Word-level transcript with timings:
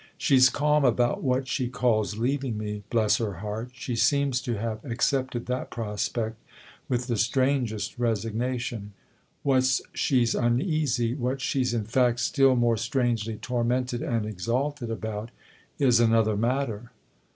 "She's 0.17 0.49
calm 0.49 0.83
about 0.83 1.21
what 1.21 1.47
she 1.47 1.67
calls 1.69 2.17
leaving 2.17 2.57
me, 2.57 2.81
bless 2.89 3.17
her 3.17 3.33
heart; 3.35 3.69
she 3.73 3.95
seems 3.95 4.41
to 4.41 4.57
have 4.57 4.83
accepted 4.83 5.45
that 5.45 5.69
prospect 5.69 6.37
with 6.89 7.05
the 7.05 7.17
strangest 7.17 7.99
resignation. 7.99 8.93
What 9.43 9.79
she's 9.93 10.33
uneasy, 10.33 11.13
what 11.13 11.39
she's 11.39 11.75
in 11.75 11.83
fact 11.83 12.19
still 12.21 12.55
more 12.55 12.77
strangely 12.77 13.37
tormented 13.37 14.01
and 14.01 14.25
exalted 14.25 14.89
about, 14.89 15.29
is 15.77 15.99
another 15.99 16.35
matter." 16.35 16.91